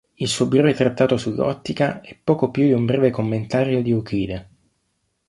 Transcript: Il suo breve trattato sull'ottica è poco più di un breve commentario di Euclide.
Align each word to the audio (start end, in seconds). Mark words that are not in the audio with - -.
Il 0.15 0.27
suo 0.27 0.47
breve 0.47 0.73
trattato 0.73 1.15
sull'ottica 1.15 2.01
è 2.01 2.15
poco 2.17 2.49
più 2.49 2.63
di 2.63 2.71
un 2.73 2.85
breve 2.85 3.11
commentario 3.11 3.83
di 3.83 3.91
Euclide. 3.91 4.49